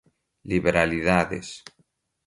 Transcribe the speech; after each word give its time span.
liberalidades 0.49 1.49